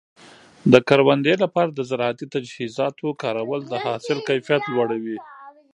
د 0.71 0.73
کروندې 0.89 1.33
لپاره 1.43 1.69
د 1.73 1.79
زراعتي 1.89 2.25
تجهیزاتو 2.35 3.07
کارول 3.23 3.61
د 3.67 3.73
حاصل 3.85 4.17
کیفیت 4.29 4.63
لوړوي. 4.73 5.17